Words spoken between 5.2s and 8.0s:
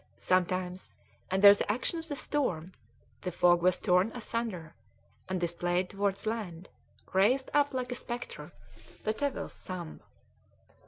and displayed towards land, raised up like a